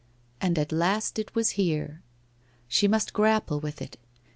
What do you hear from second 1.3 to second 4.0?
was here. She must grapple with it.